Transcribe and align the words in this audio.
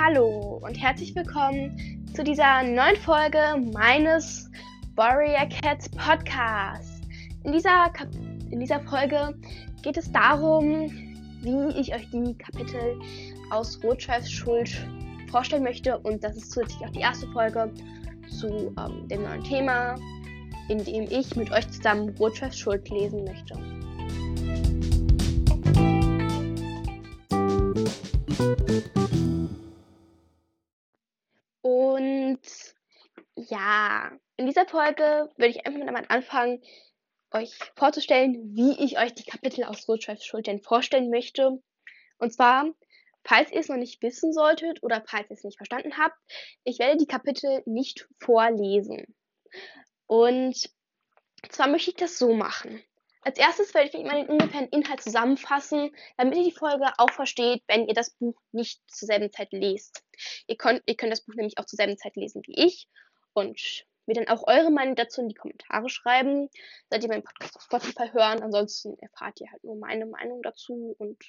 Hallo 0.00 0.60
und 0.62 0.80
herzlich 0.80 1.12
willkommen 1.16 2.06
zu 2.14 2.22
dieser 2.22 2.62
neuen 2.62 2.94
Folge 3.04 3.40
meines 3.72 4.48
Warrior 4.94 5.48
Cats 5.48 5.88
Podcast. 5.88 7.02
In 7.42 7.50
dieser, 7.50 7.90
Kap 7.90 8.06
in 8.52 8.60
dieser 8.60 8.78
Folge 8.82 9.34
geht 9.82 9.96
es 9.96 10.12
darum, 10.12 10.88
wie 11.42 11.80
ich 11.80 11.92
euch 11.92 12.08
die 12.10 12.32
Kapitel 12.34 13.00
aus 13.50 13.82
Rotschweifs 13.82 14.30
Schuld 14.30 14.70
vorstellen 15.32 15.64
möchte 15.64 15.98
und 15.98 16.22
das 16.22 16.36
ist 16.36 16.52
zusätzlich 16.52 16.86
auch 16.86 16.92
die 16.92 17.00
erste 17.00 17.26
Folge 17.32 17.68
zu 18.28 18.72
ähm, 18.78 19.08
dem 19.08 19.24
neuen 19.24 19.42
Thema, 19.42 19.96
in 20.68 20.84
dem 20.84 21.08
ich 21.10 21.34
mit 21.34 21.50
euch 21.50 21.68
zusammen 21.72 22.14
Rotschweifs 22.20 22.56
Schuld 22.56 22.88
lesen 22.88 23.24
möchte. 23.24 23.54
Und 28.38 29.37
ja, 33.46 34.10
in 34.36 34.46
dieser 34.46 34.66
Folge 34.66 35.30
würde 35.36 35.48
ich 35.48 35.66
einfach 35.66 35.84
damit 35.84 36.10
anfangen, 36.10 36.62
euch 37.30 37.52
vorzustellen, 37.76 38.54
wie 38.54 38.82
ich 38.82 38.98
euch 38.98 39.14
die 39.14 39.24
Kapitel 39.24 39.64
aus 39.64 39.86
Rotschweifs 39.88 40.24
Schuld 40.24 40.46
denn 40.46 40.62
vorstellen 40.62 41.10
möchte. 41.10 41.62
Und 42.18 42.32
zwar, 42.32 42.66
falls 43.24 43.52
ihr 43.52 43.60
es 43.60 43.68
noch 43.68 43.76
nicht 43.76 44.02
wissen 44.02 44.32
solltet 44.32 44.82
oder 44.82 45.04
falls 45.06 45.30
ihr 45.30 45.34
es 45.34 45.44
nicht 45.44 45.58
verstanden 45.58 45.98
habt, 45.98 46.16
ich 46.64 46.78
werde 46.78 46.96
die 46.96 47.06
Kapitel 47.06 47.62
nicht 47.66 48.08
vorlesen. 48.18 49.14
Und 50.06 50.70
zwar 51.50 51.68
möchte 51.68 51.90
ich 51.90 51.96
das 51.96 52.18
so 52.18 52.32
machen. 52.32 52.82
Als 53.20 53.38
erstes 53.38 53.74
werde 53.74 53.90
ich 53.92 54.04
mal 54.04 54.24
den 54.24 54.30
ungefähren 54.30 54.68
Inhalt 54.68 55.02
zusammenfassen, 55.02 55.90
damit 56.16 56.38
ihr 56.38 56.44
die 56.44 56.52
Folge 56.52 56.86
auch 56.96 57.10
versteht, 57.10 57.62
wenn 57.66 57.86
ihr 57.86 57.94
das 57.94 58.10
Buch 58.14 58.40
nicht 58.52 58.80
zur 58.90 59.06
selben 59.06 59.30
Zeit 59.30 59.48
lest. 59.52 60.02
Ihr 60.46 60.56
könnt, 60.56 60.82
ihr 60.86 60.96
könnt 60.96 61.12
das 61.12 61.24
Buch 61.24 61.34
nämlich 61.34 61.58
auch 61.58 61.66
zur 61.66 61.76
selben 61.76 61.98
Zeit 61.98 62.16
lesen 62.16 62.42
wie 62.46 62.64
ich 62.64 62.88
und 63.38 63.86
mir 64.06 64.14
dann 64.14 64.28
auch 64.28 64.46
eure 64.46 64.70
Meinung 64.70 64.96
dazu 64.96 65.20
in 65.20 65.28
die 65.28 65.34
Kommentare 65.34 65.88
schreiben. 65.88 66.48
Seid 66.90 67.02
ihr 67.02 67.08
meinen 67.08 67.24
Podcast 67.24 67.56
auf 67.56 67.62
Spotify 67.62 68.10
hören, 68.12 68.42
ansonsten 68.42 68.98
erfahrt 69.00 69.40
ihr 69.40 69.50
halt 69.52 69.62
nur 69.64 69.76
meine 69.76 70.06
Meinung 70.06 70.42
dazu 70.42 70.96
und 70.98 71.22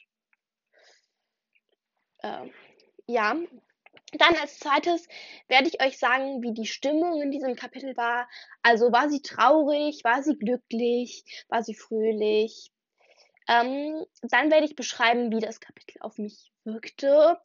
äh, 2.19 2.49
ja, 3.05 3.35
dann 4.13 4.35
als 4.35 4.59
zweites 4.59 5.07
werde 5.47 5.67
ich 5.67 5.81
euch 5.81 5.97
sagen, 5.97 6.41
wie 6.41 6.53
die 6.53 6.65
Stimmung 6.65 7.21
in 7.21 7.31
diesem 7.31 7.55
Kapitel 7.55 7.95
war. 7.95 8.27
Also 8.63 8.91
war 8.91 9.09
sie 9.09 9.21
traurig, 9.21 10.03
war 10.03 10.23
sie 10.23 10.37
glücklich, 10.37 11.45
war 11.49 11.63
sie 11.63 11.75
fröhlich. 11.75 12.71
Ähm, 13.47 14.05
dann 14.21 14.51
werde 14.51 14.65
ich 14.65 14.75
beschreiben, 14.75 15.31
wie 15.31 15.39
das 15.39 15.59
Kapitel 15.59 16.01
auf 16.01 16.17
mich 16.17 16.51
wirkte, 16.63 17.39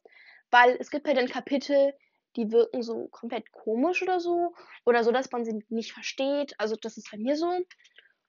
weil 0.51 0.77
es 0.79 0.91
gibt 0.91 1.07
halt 1.07 1.17
dann 1.17 1.27
Kapitel, 1.27 1.93
die 2.35 2.51
wirken 2.51 2.81
so 2.83 3.07
komplett 3.07 3.51
komisch 3.51 4.01
oder 4.01 4.19
so 4.19 4.53
oder 4.85 5.03
so, 5.03 5.11
dass 5.11 5.31
man 5.31 5.45
sie 5.45 5.63
nicht 5.69 5.93
versteht. 5.93 6.53
Also 6.57 6.75
das 6.75 6.97
ist 6.97 7.09
bei 7.11 7.17
mir 7.17 7.35
so. 7.35 7.51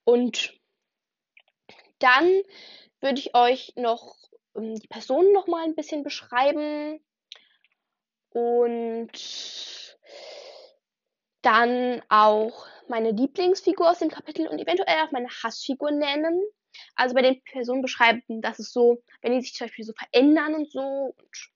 Und 0.05 0.55
dann 1.99 2.43
würde 3.01 3.19
ich 3.19 3.35
euch 3.35 3.73
noch 3.77 4.17
ähm, 4.57 4.75
die 4.77 4.89
Personen 4.89 5.33
noch 5.33 5.47
mal 5.47 5.65
ein 5.65 5.75
bisschen 5.75 6.03
beschreiben 6.03 7.01
und 8.31 9.97
dann 11.43 12.03
auch 12.09 12.67
meine 12.89 13.11
Lieblingsfigur 13.11 13.91
aus 13.91 14.01
dem 14.01 14.11
Kapitel 14.11 14.47
und 14.49 14.59
eventuell 14.59 15.01
auch 15.03 15.13
meine 15.13 15.29
Hassfigur 15.29 15.91
nennen. 15.91 16.41
Also 16.95 17.15
bei 17.15 17.23
den 17.23 17.43
Personen 17.43 17.83
beschreiben, 17.83 18.43
dass 18.43 18.59
es 18.59 18.73
so, 18.73 19.03
wenn 19.23 19.33
die 19.33 19.41
sich 19.41 19.55
zum 19.55 19.67
Beispiel 19.67 19.85
so 19.85 19.93
verändern 19.95 20.55
und 20.55 20.71
so 20.71 20.81
und 20.81 21.51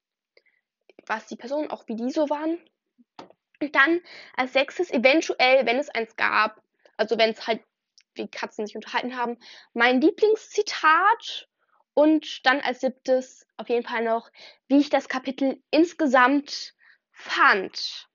was 1.10 1.26
die 1.26 1.36
Personen 1.36 1.70
auch 1.70 1.88
wie 1.88 1.96
die 1.96 2.10
so 2.10 2.30
waren. 2.30 2.56
Und 3.60 3.74
dann 3.74 4.00
als 4.36 4.52
sechstes 4.52 4.90
eventuell, 4.90 5.66
wenn 5.66 5.78
es 5.78 5.90
eins 5.90 6.14
gab, 6.16 6.62
also 6.96 7.18
wenn 7.18 7.30
es 7.30 7.46
halt 7.46 7.62
wie 8.14 8.28
Katzen 8.28 8.66
sich 8.66 8.76
unterhalten 8.76 9.16
haben, 9.16 9.36
mein 9.74 10.00
Lieblingszitat 10.00 11.48
und 11.94 12.46
dann 12.46 12.60
als 12.60 12.80
siebtes 12.80 13.46
auf 13.56 13.68
jeden 13.68 13.84
Fall 13.84 14.04
noch, 14.04 14.30
wie 14.68 14.78
ich 14.78 14.88
das 14.88 15.08
Kapitel 15.08 15.60
insgesamt 15.70 16.74
fand. 17.10 18.08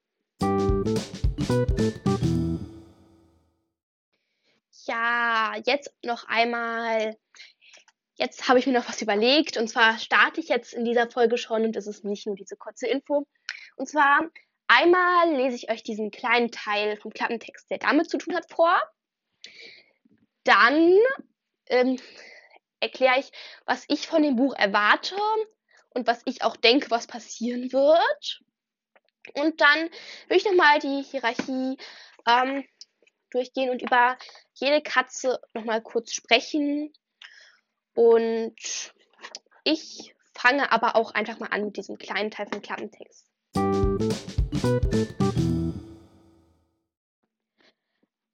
Ja, 4.86 5.54
jetzt 5.66 5.94
noch 6.04 6.26
einmal. 6.28 7.18
Jetzt 8.16 8.48
habe 8.48 8.60
ich 8.60 8.66
mir 8.66 8.74
noch 8.74 8.88
was 8.88 9.02
überlegt 9.02 9.58
und 9.58 9.68
zwar 9.68 10.00
starte 10.00 10.40
ich 10.40 10.48
jetzt 10.48 10.74
in 10.74 10.86
dieser 10.86 11.10
Folge 11.10 11.38
schon 11.38 11.66
und 11.66 11.76
das 11.76 11.88
ist 11.88 12.06
nicht 12.06 12.26
nur 12.26 12.36
diese 12.36 12.56
kurze 12.56 12.88
Info. 12.88 13.28
Und 13.76 13.90
zwar 13.90 14.22
einmal 14.68 15.36
lese 15.36 15.58
ich 15.58 15.70
euch 15.70 15.84
diesen 15.84 16.12
kleinen 16.12 16.52
Teil 16.52 16.98
vom 16.98 17.12
Klappentext, 17.12 17.70
der 17.70 17.80
damit 17.80 18.10
zu 18.10 18.18
tun 18.18 18.36
hat, 18.36 18.50
vor. 18.50 18.82
Dann 20.44 20.98
ähm, 21.68 22.00
erkläre 22.80 23.20
ich, 23.20 23.32
was 23.66 23.86
ich 23.88 24.08
von 24.08 24.24
dem 24.24 24.36
Buch 24.36 24.56
erwarte 24.56 25.16
und 25.90 26.08
was 26.08 26.22
ich 26.26 26.44
auch 26.44 26.56
denke, 26.56 26.92
was 26.92 27.08
passieren 27.08 27.72
wird. 27.74 28.42
Und 29.34 29.60
dann 29.60 29.90
will 30.28 30.38
ich 30.38 30.46
nochmal 30.46 30.80
die 30.80 31.04
Hierarchie 31.04 31.78
ähm, 32.28 32.66
durchgehen 33.32 33.72
und 33.72 33.82
über 33.82 34.18
jede 34.54 34.82
Katze 34.82 35.42
nochmal 35.54 35.82
kurz 35.82 36.14
sprechen. 36.14 36.94
Und 37.96 38.94
ich 39.64 40.14
fange 40.34 40.72
aber 40.72 40.96
auch 40.96 41.12
einfach 41.12 41.40
mal 41.40 41.48
an 41.48 41.66
mit 41.66 41.78
diesem 41.78 41.98
kleinen 41.98 42.30
Teil 42.30 42.46
vom 42.46 42.62
Klappentext. 42.62 43.26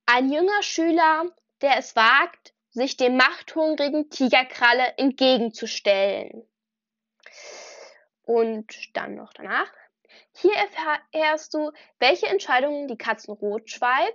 Ein 0.08 0.32
junger 0.32 0.64
Schüler, 0.64 1.26
der 1.62 1.78
es 1.78 1.96
wagt, 1.96 2.54
sich 2.72 2.98
dem 2.98 3.18
machthungrigen 3.18 4.10
Tigerkralle 4.10 4.98
entgegenzustellen. 4.98 6.44
Und 8.24 8.96
dann 8.96 9.16
noch 9.16 9.32
danach. 9.34 9.72
Hier 10.34 10.54
erfährst 10.54 11.54
du, 11.54 11.72
welche 12.00 12.28
Entscheidungen 12.28 12.88
die 12.88 12.98
Katzen 12.98 13.34
Rotschweif, 13.34 14.14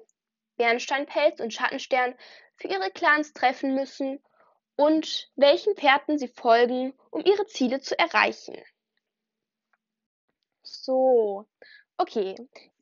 Bernsteinpelz 0.57 1.41
und 1.41 1.55
Schattenstern 1.55 2.15
für 2.57 2.69
ihre 2.69 2.91
Clans 2.91 3.33
treffen 3.33 3.75
müssen 3.75 4.21
und 4.77 5.31
welchen 5.37 5.75
Pferden 5.75 6.19
sie 6.19 6.29
folgen, 6.29 6.95
um 7.11 7.23
ihre 7.25 7.47
Ziele 7.47 7.81
zu 7.81 7.99
erreichen. 7.99 8.57
So, 10.63 11.47
okay. 11.97 12.37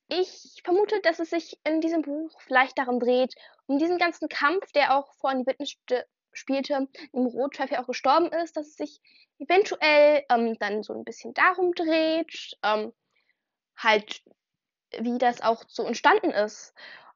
Ich 0.09 0.61
vermute, 0.65 1.01
dass 1.01 1.19
es 1.19 1.31
sich 1.31 1.59
in 1.65 1.81
diesem 1.81 2.03
Buch 2.03 2.39
vielleicht 2.43 2.77
darum 2.79 3.01
dreht, 3.01 3.35
um 3.67 3.79
diesen 3.79 3.99
ganzen 3.99 4.29
Kampf, 4.29 4.71
der 4.73 4.97
auch 4.97 5.15
vor 5.15 5.35
die 5.35 5.47
Witness 5.47 5.77
spielte, 6.33 6.89
im 7.13 7.27
Rotschweif 7.27 7.71
ja 7.71 7.83
auch 7.83 7.87
gestorben 7.87 8.31
ist, 8.33 8.57
dass 8.57 8.67
es 8.67 8.77
sich 8.77 9.01
eventuell 9.39 10.25
ähm, 10.31 10.59
dann 10.59 10.83
so 10.83 10.93
ein 10.93 11.05
bisschen 11.05 11.33
darum 11.33 11.73
dreht, 11.73 12.57
ähm, 12.63 12.93
halt, 13.77 14.23
wie 14.99 15.19
das 15.19 15.41
auch 15.41 15.65
so 15.69 15.85
entstanden 15.85 16.31
ist. 16.31 16.75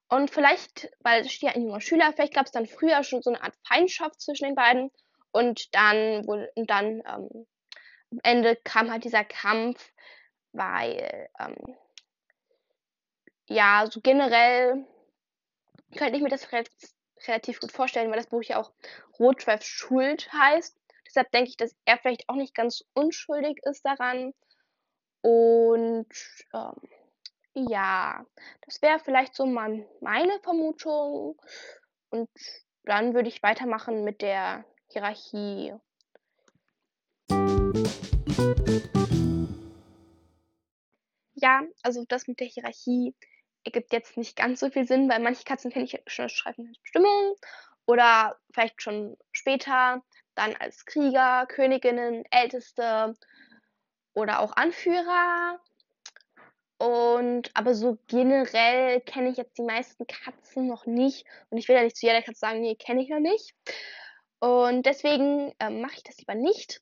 Und 0.09 0.31
vielleicht, 0.31 0.91
weil 1.01 1.23
es 1.23 1.33
steht 1.33 1.51
ja 1.51 1.55
ein 1.55 1.63
junger 1.63 1.81
Schüler, 1.81 2.13
vielleicht 2.13 2.35
gab 2.35 2.47
es 2.47 2.53
dann 2.53 2.67
früher 2.67 3.05
schon 3.05 3.23
so 3.23 3.31
eine 3.31 3.43
Art 3.43 3.55
Feindschaft 3.67 4.21
zwischen 4.21 4.47
den 4.47 4.55
beiden 4.55 4.91
und 5.33 5.75
dann, 5.75 6.25
und 6.25 6.71
dann 6.71 7.03
ähm, 7.07 7.47
am 8.11 8.21
Ende 8.23 8.57
kam 8.57 8.91
halt 8.91 9.05
dieser 9.05 9.25
Kampf, 9.25 9.93
weil 10.53 11.29
ähm, 11.39 11.77
ja, 13.49 13.87
so 13.91 14.01
generell 14.01 14.87
könnte 15.97 16.17
ich 16.17 16.23
mir 16.23 16.31
das 16.31 16.49
relativ 17.27 17.61
gut 17.61 17.73
vorstellen, 17.73 18.11
weil 18.11 18.19
das 18.19 18.29
Buch 18.29 18.43
ja 18.43 18.59
auch 18.59 18.73
Rotschweif 19.19 19.63
Schuld 19.63 20.33
heißt. 20.33 20.79
Deshalb 21.07 21.31
denke 21.33 21.51
ich, 21.51 21.57
dass 21.57 21.75
er 21.85 21.99
vielleicht 21.99 22.29
auch 22.29 22.35
nicht 22.35 22.55
ganz 22.55 22.85
unschuldig 22.93 23.61
ist 23.65 23.85
daran. 23.85 24.35
Und 25.23 26.07
ähm, 26.55 26.89
ja, 27.69 28.25
das 28.63 28.81
wäre 28.83 28.99
vielleicht 28.99 29.35
so 29.35 29.47
mal 29.47 29.87
meine 30.01 30.39
Vermutung. 30.41 31.41
Und 32.11 32.31
dann 32.85 33.15
würde 33.15 33.29
ich 33.29 33.43
weitermachen 33.43 34.05
mit 34.05 34.23
der 34.23 34.65
Hierarchie. 34.89 35.75
Ja, 41.35 41.63
also 41.83 42.05
das 42.09 42.27
mit 42.27 42.41
der 42.41 42.49
Hierarchie 42.49 43.15
ergibt 43.65 43.93
jetzt 43.93 44.17
nicht 44.17 44.37
ganz 44.37 44.61
so 44.61 44.71
viel 44.71 44.87
Sinn, 44.87 45.09
weil 45.09 45.21
manche 45.21 45.45
Katzen 45.45 45.71
kenne 45.71 45.85
ich 45.85 46.01
schon 46.07 46.25
als 46.25 46.33
schreibende 46.33 46.73
Bestimmung 46.83 47.37
oder 47.87 48.39
vielleicht 48.53 48.83
schon 48.83 49.17
später 49.33 50.03
dann 50.35 50.55
als 50.57 50.85
Krieger, 50.85 51.47
Königinnen, 51.47 52.25
Älteste 52.31 53.15
oder 54.15 54.41
auch 54.41 54.57
Anführer. 54.57 55.61
Und 56.79 57.51
aber 57.55 57.75
so 57.75 57.99
generell 58.07 59.01
kenne 59.01 59.31
ich 59.31 59.37
jetzt 59.37 59.59
die 59.59 59.63
meisten 59.63 60.07
Katzen 60.07 60.69
noch 60.69 60.87
nicht. 60.87 61.27
Und 61.51 61.59
ich 61.59 61.69
will 61.69 61.77
ja 61.77 61.83
nicht 61.83 61.97
zu 61.97 62.07
jeder 62.07 62.23
Katze 62.23 62.39
sagen, 62.39 62.61
nee, 62.61 62.77
kenne 62.77 63.03
ich 63.03 63.09
noch 63.09 63.21
nicht. 63.21 63.55
Und 64.41 64.87
deswegen 64.87 65.53
ähm, 65.59 65.81
mache 65.81 65.97
ich 65.97 66.05
das 66.05 66.19
lieber 66.19 66.37
nicht. 66.37 66.81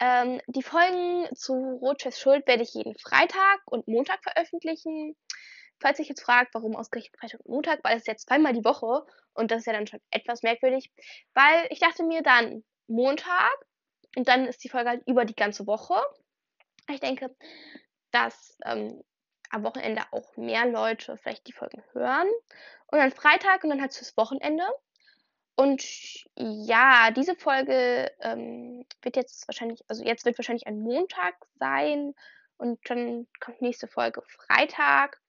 Ähm, 0.00 0.40
die 0.46 0.62
Folgen 0.62 1.28
zu 1.36 1.52
Rotchefs 1.52 2.18
Schuld 2.18 2.46
werde 2.46 2.62
ich 2.62 2.74
jeden 2.74 2.96
Freitag 2.98 3.60
und 3.66 3.86
Montag 3.86 4.22
veröffentlichen. 4.22 5.14
Falls 5.78 5.98
ihr 5.98 6.06
jetzt 6.06 6.22
fragt, 6.22 6.54
warum 6.54 6.74
ausgerechnet 6.74 7.14
Freitag 7.18 7.40
und 7.40 7.52
Montag, 7.52 7.80
weil 7.84 7.98
es 7.98 8.06
jetzt 8.06 8.26
zweimal 8.26 8.54
die 8.54 8.64
Woche 8.64 9.04
und 9.34 9.50
das 9.50 9.60
ist 9.60 9.66
ja 9.66 9.72
dann 9.74 9.86
schon 9.86 10.00
etwas 10.10 10.42
merkwürdig, 10.42 10.90
weil 11.34 11.66
ich 11.70 11.80
dachte 11.80 12.04
mir 12.04 12.22
dann 12.22 12.64
Montag 12.86 13.52
und 14.16 14.28
dann 14.28 14.46
ist 14.46 14.64
die 14.64 14.68
Folge 14.68 14.90
halt 14.90 15.02
über 15.06 15.24
die 15.24 15.34
ganze 15.34 15.66
Woche. 15.66 15.94
Ich 16.88 17.00
denke, 17.00 17.34
dass 18.12 18.56
ähm, 18.64 19.02
am 19.50 19.64
Wochenende 19.64 20.02
auch 20.12 20.36
mehr 20.36 20.66
Leute 20.66 21.16
vielleicht 21.18 21.46
die 21.46 21.52
Folgen 21.52 21.82
hören. 21.92 22.28
Und 22.86 22.98
dann 22.98 23.12
Freitag 23.12 23.64
und 23.64 23.70
dann 23.70 23.80
halt 23.80 23.94
fürs 23.94 24.16
Wochenende. 24.16 24.64
Und 25.54 25.84
ja, 26.36 27.10
diese 27.10 27.36
Folge 27.36 28.10
ähm, 28.20 28.86
wird 29.02 29.16
jetzt 29.16 29.46
wahrscheinlich, 29.48 29.84
also 29.88 30.02
jetzt 30.02 30.24
wird 30.24 30.38
wahrscheinlich 30.38 30.66
ein 30.66 30.80
Montag 30.80 31.34
sein 31.58 32.14
und 32.56 32.78
dann 32.88 33.26
kommt 33.40 33.60
nächste 33.60 33.86
Folge 33.86 34.22
Freitag. 34.22 35.20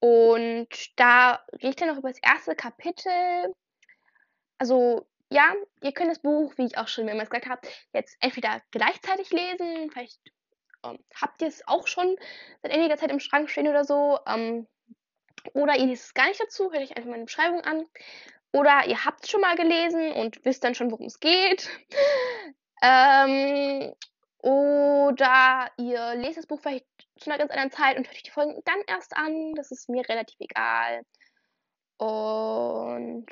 Und 0.00 0.68
da 0.96 1.44
rede 1.52 1.68
ich 1.68 1.76
dann 1.76 1.88
noch 1.88 1.98
über 1.98 2.10
das 2.10 2.22
erste 2.22 2.54
Kapitel. 2.54 3.54
Also 4.58 5.06
ja, 5.30 5.54
ihr 5.80 5.92
könnt 5.92 6.10
das 6.10 6.20
Buch, 6.20 6.52
wie 6.58 6.66
ich 6.66 6.76
auch 6.76 6.88
schon 6.88 7.06
mehrmals 7.06 7.30
gesagt 7.30 7.48
habe, 7.48 7.66
jetzt 7.92 8.16
entweder 8.20 8.60
gleichzeitig 8.70 9.30
lesen, 9.30 9.90
vielleicht 9.90 10.20
ähm, 10.84 10.98
habt 11.14 11.42
ihr 11.42 11.48
es 11.48 11.66
auch 11.66 11.86
schon 11.86 12.16
seit 12.62 12.72
einiger 12.72 12.96
Zeit 12.96 13.10
im 13.10 13.20
Schrank 13.20 13.50
stehen 13.50 13.68
oder 13.68 13.84
so, 13.84 14.18
ähm, 14.26 14.66
oder 15.54 15.76
ihr 15.76 15.86
liest 15.86 16.06
es 16.06 16.14
gar 16.14 16.28
nicht 16.28 16.40
dazu, 16.40 16.72
hört 16.72 16.82
euch 16.82 16.96
einfach 16.96 17.10
meine 17.10 17.24
Beschreibung 17.24 17.60
an. 17.62 17.86
Oder 18.52 18.86
ihr 18.86 19.04
habt 19.04 19.24
es 19.24 19.30
schon 19.30 19.40
mal 19.40 19.56
gelesen 19.56 20.12
und 20.12 20.44
wisst 20.44 20.62
dann 20.62 20.74
schon, 20.74 20.90
worum 20.90 21.06
es 21.06 21.20
geht. 21.20 21.68
ähm, 22.82 23.94
oder 24.38 25.68
ihr 25.78 26.14
lest 26.16 26.38
das 26.38 26.46
Buch 26.46 26.60
vielleicht 26.60 26.86
zu 27.18 27.30
einer 27.30 27.38
ganz 27.38 27.50
anderen 27.50 27.70
Zeit 27.70 27.96
und 27.96 28.06
hört 28.06 28.16
euch 28.16 28.22
die 28.22 28.30
Folgen 28.30 28.60
dann 28.64 28.80
erst 28.86 29.16
an. 29.16 29.54
Das 29.54 29.70
ist 29.70 29.88
mir 29.88 30.06
relativ 30.08 30.38
egal. 30.38 31.02
Und 31.96 33.26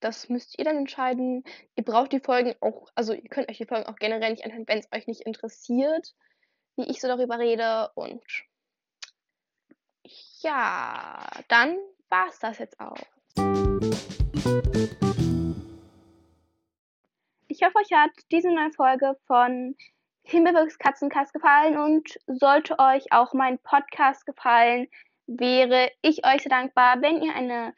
das 0.00 0.28
müsst 0.28 0.58
ihr 0.58 0.64
dann 0.64 0.76
entscheiden. 0.76 1.44
Ihr 1.76 1.84
braucht 1.84 2.12
die 2.12 2.20
Folgen 2.20 2.54
auch, 2.60 2.88
also 2.94 3.12
ihr 3.12 3.28
könnt 3.28 3.48
euch 3.48 3.58
die 3.58 3.66
Folgen 3.66 3.86
auch 3.86 3.96
generell 3.96 4.30
nicht 4.30 4.44
anhören, 4.44 4.66
wenn 4.66 4.78
es 4.78 4.88
euch 4.92 5.06
nicht 5.06 5.22
interessiert, 5.22 6.14
wie 6.76 6.90
ich 6.90 7.00
so 7.00 7.08
darüber 7.08 7.38
rede. 7.38 7.90
Und 7.94 8.22
ja, 10.40 11.26
dann 11.48 11.76
war 12.08 12.28
es 12.28 12.38
das 12.38 12.58
jetzt 12.58 12.80
auch. 12.80 12.96
Ich 17.48 17.62
hoffe, 17.62 17.76
euch 17.76 17.92
hat 17.92 18.10
diese 18.32 18.50
neue 18.50 18.72
Folge 18.72 19.16
von 19.26 19.76
Himmelwirks 20.22 20.78
Katzenkast 20.78 21.32
gefallen 21.32 21.78
und 21.78 22.18
sollte 22.26 22.78
euch 22.78 23.12
auch 23.12 23.34
mein 23.34 23.58
Podcast 23.58 24.24
gefallen, 24.24 24.88
wäre 25.26 25.90
ich 26.02 26.24
euch 26.24 26.42
sehr 26.42 26.50
dankbar, 26.50 27.02
wenn 27.02 27.22
ihr 27.22 27.34
eine 27.34 27.74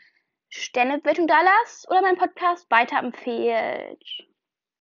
Sternebewertung 0.55 1.27
da 1.27 1.41
lasst 1.41 1.91
oder 1.91 2.03
meinen 2.03 2.19
Podcast 2.19 2.71
weiterempfehlt. 2.71 4.05